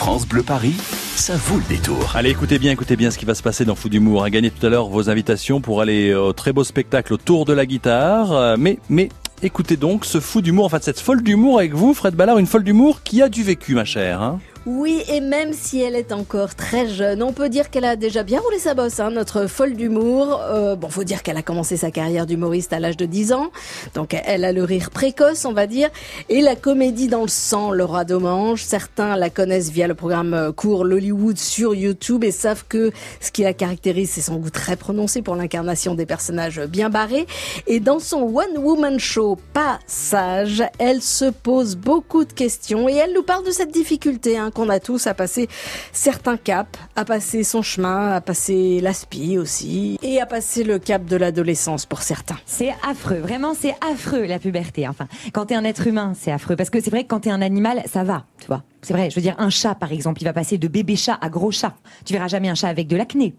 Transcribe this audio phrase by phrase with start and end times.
[0.00, 0.76] France Bleu Paris,
[1.14, 2.12] ça vaut le détour.
[2.16, 4.24] Allez, écoutez bien, écoutez bien ce qui va se passer dans Fou d'humour.
[4.24, 7.52] A gagné tout à l'heure vos invitations pour aller au très beau spectacle autour de
[7.52, 8.32] la guitare.
[8.32, 9.10] Euh, Mais, mais,
[9.42, 12.46] écoutez donc ce fou d'humour, en fait cette folle d'humour avec vous, Fred Ballard, une
[12.46, 14.22] folle d'humour qui a du vécu, ma chère.
[14.22, 17.96] Hein Oui, et même si elle est encore très jeune, on peut dire qu'elle a
[17.96, 20.38] déjà bien roulé sa bosse, hein, notre folle d'humour.
[20.42, 23.52] Euh, bon, faut dire qu'elle a commencé sa carrière d'humoriste à l'âge de 10 ans,
[23.94, 25.88] donc elle a le rire précoce, on va dire,
[26.28, 28.62] et la comédie dans le sang, Laura Domange.
[28.62, 32.92] Certains la connaissent via le programme euh, court Lollywood sur YouTube et savent que
[33.22, 37.26] ce qui la caractérise, c'est son goût très prononcé pour l'incarnation des personnages bien barrés.
[37.66, 43.14] Et dans son One Woman Show Passage, elle se pose beaucoup de questions et elle
[43.14, 45.48] nous parle de cette difficulté hein, qu'on a tous à passer
[45.92, 51.06] certains caps, à passer son chemin, à passer l'aspi aussi, et à passer le cap
[51.06, 52.36] de l'adolescence pour certains.
[52.44, 54.86] C'est affreux, vraiment c'est affreux la puberté.
[54.86, 56.56] Enfin, quand t'es un être humain, c'est affreux.
[56.56, 58.62] Parce que c'est vrai que quand t'es un animal, ça va, tu vois.
[58.82, 61.18] C'est vrai, je veux dire, un chat par exemple, il va passer de bébé chat
[61.22, 61.72] à gros chat.
[62.04, 63.34] Tu verras jamais un chat avec de l'acné.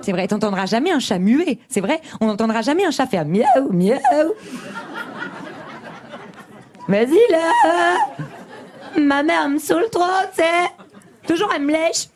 [0.00, 1.58] C'est vrai, t'entendras jamais un chat muet.
[1.68, 4.32] C'est vrai, on n'entendra jamais un chat faire miaou, miaou.
[6.88, 8.24] Vas-y là
[8.96, 10.02] Ma mère me saoule trop,
[10.34, 10.70] sais.
[11.26, 12.08] Toujours elle me lèche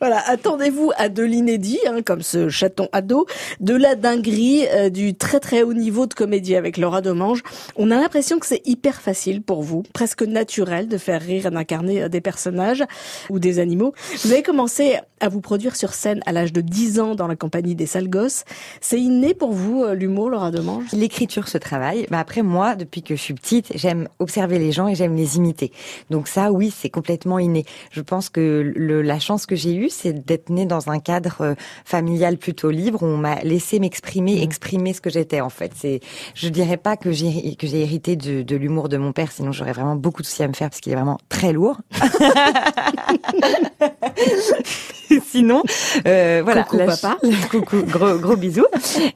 [0.00, 3.26] Voilà, attendez-vous à de l'inédit, hein, comme ce chaton ado,
[3.58, 7.42] de la dinguerie, euh, du très très haut niveau de comédie avec Laura Domange.
[7.74, 11.50] On a l'impression que c'est hyper facile pour vous, presque naturel de faire rire et
[11.50, 12.84] d'incarner euh, des personnages
[13.28, 13.92] ou des animaux.
[14.22, 17.34] Vous avez commencé à vous produire sur scène à l'âge de 10 ans dans la
[17.34, 18.44] compagnie des sales gosses.
[18.80, 22.06] C'est inné pour vous, euh, l'humour, Laura Domange L'écriture se travaille.
[22.08, 25.36] Bah après, moi, depuis que je suis petite, j'aime observer les gens et j'aime les
[25.36, 25.72] imiter.
[26.10, 27.64] Donc ça, oui, c'est complètement inné.
[27.90, 31.40] Je pense que le, la chance que j'ai eue, c'est d'être née dans un cadre
[31.40, 35.72] euh, familial plutôt libre où on m'a laissé m'exprimer, exprimer ce que j'étais en fait.
[35.74, 36.00] C'est,
[36.34, 39.52] je dirais pas que j'ai que j'ai hérité de, de l'humour de mon père, sinon
[39.52, 41.80] j'aurais vraiment beaucoup de soucis à me faire parce qu'il est vraiment très lourd.
[45.26, 45.62] sinon,
[46.06, 46.64] euh, voilà.
[46.64, 47.18] Coucou, la papa.
[47.50, 48.66] Coucou, gros gros bisous.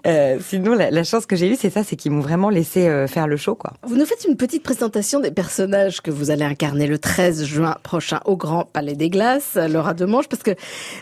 [0.07, 2.89] Euh, sinon, la, la chance que j'ai eue, c'est ça, c'est qu'ils m'ont vraiment laissé
[2.89, 3.73] euh, faire le show, quoi.
[3.83, 7.77] Vous nous faites une petite présentation des personnages que vous allez incarner le 13 juin
[7.83, 10.53] prochain au Grand Palais des Glaces, Laura Demange, parce que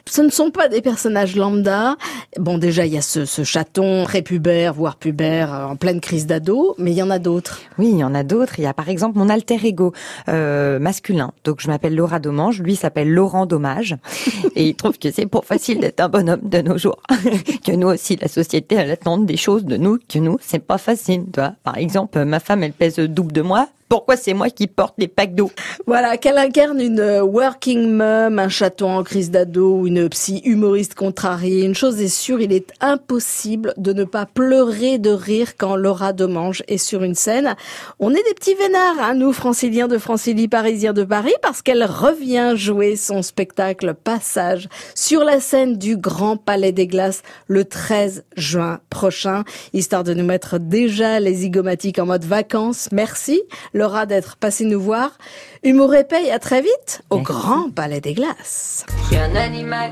[0.09, 1.97] ce ne sont pas des personnages lambda.
[2.39, 6.27] Bon, déjà, il y a ce, ce chaton prépubère, voire pubère, euh, en pleine crise
[6.27, 7.61] d'ado, mais il y en a d'autres.
[7.79, 8.59] Oui, il y en a d'autres.
[8.59, 9.93] Il y a par exemple mon alter ego
[10.29, 11.33] euh, masculin.
[11.45, 13.97] Donc je m'appelle Laura Domange, lui s'appelle Laurent Dommage.
[14.57, 17.01] Et trouve que c'est pour facile d'être un bonhomme de nos jours.
[17.65, 20.79] que nous aussi, la société, elle attend des choses de nous que nous, c'est pas
[20.79, 21.25] facile.
[21.33, 21.55] Tu vois.
[21.63, 23.69] Par exemple, ma femme, elle pèse le double de moi.
[23.91, 25.51] Pourquoi c'est moi qui porte les packs d'eau
[25.85, 30.95] Voilà, qu'elle incarne une euh, working mom, un chaton en crise d'ado une psy humoriste
[30.95, 31.65] contrariée.
[31.65, 36.13] Une chose est sûre, il est impossible de ne pas pleurer de rire quand Laura
[36.13, 37.57] Domange est sur une scène.
[37.99, 41.83] On est des petits vénards, hein, nous, franciliens de Francilie, parisiens de Paris, parce qu'elle
[41.83, 48.23] revient jouer son spectacle Passage sur la scène du Grand Palais des Glaces le 13
[48.37, 52.89] juin prochain, histoire de nous mettre déjà les zygomatiques en mode vacances.
[52.93, 53.43] Merci,
[53.81, 55.17] Laura, d'être passée nous voir.
[55.63, 58.85] Humour et paye, à très vite au Grand Palais des Glaces.
[58.89, 59.91] Je suis un animal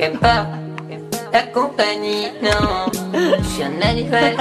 [0.00, 0.48] de pas
[1.32, 2.90] la compagnie, non.
[3.14, 4.36] Je suis un animal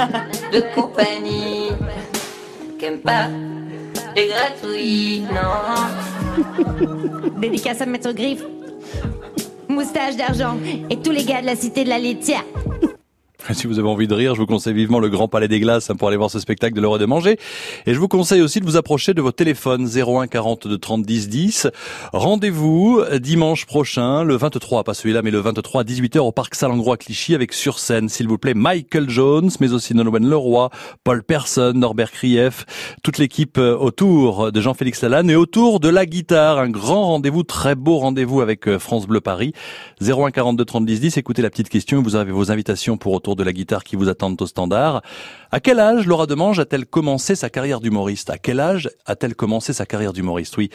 [0.51, 1.69] de compagnie.
[2.81, 3.27] J'aime pas
[4.15, 5.85] les gratouilles, non.
[7.39, 8.41] Dédicace à Maître Griffe.
[9.67, 10.57] Moustache d'argent.
[10.89, 12.43] Et tous les gars de la cité de la laitière.
[13.53, 15.89] Si vous avez envie de rire, je vous conseille vivement le Grand Palais des Glaces
[15.89, 17.37] hein, pour aller voir ce spectacle de l'heure de manger.
[17.85, 21.29] Et je vous conseille aussi de vous approcher de votre téléphone 01 42 30 10
[21.29, 21.67] 10.
[22.11, 26.97] Rendez-vous dimanche prochain, le 23, pas celui-là, mais le 23 à 18h au Parc Saint-Langrois
[26.97, 30.69] Clichy avec sur scène, s'il vous plaît, Michael Jones, mais aussi Nolwenn Leroy,
[31.03, 32.65] Paul Persson, Norbert Krief,
[33.03, 36.59] toute l'équipe euh, autour de Jean-Félix Lalanne et autour de la guitare.
[36.59, 39.53] Un grand rendez-vous, très beau rendez-vous avec euh, France Bleu Paris.
[40.01, 41.17] 01 42 30 10 10.
[41.17, 42.01] Écoutez la petite question.
[42.01, 45.01] Vous avez vos invitations pour autour de la guitare qui vous attendent au standard.
[45.51, 48.29] À quel âge Laura Demange a-t-elle commencé sa carrière d'humoriste?
[48.29, 50.57] À quel âge a-t-elle commencé sa carrière d'humoriste?
[50.57, 50.69] Oui,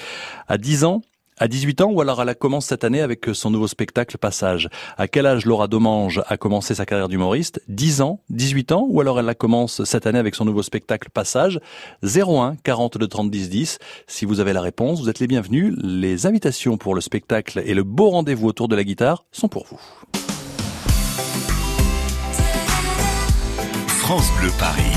[0.49, 1.03] à 10 ans
[1.41, 4.69] à 18 ans ou alors elle a commencé cette année avec son nouveau spectacle Passage?
[4.99, 7.63] À quel âge Laura Domange a commencé sa carrière d'humoriste?
[7.69, 11.09] 10 ans, 18 ans ou alors elle la commence cette année avec son nouveau spectacle
[11.11, 11.59] Passage?
[12.05, 13.79] 01 42 30 10 10.
[14.07, 15.75] Si vous avez la réponse, vous êtes les bienvenus.
[15.83, 19.65] Les invitations pour le spectacle et le beau rendez-vous autour de la guitare sont pour
[19.65, 19.81] vous.
[24.11, 24.91] France Bleu Paris.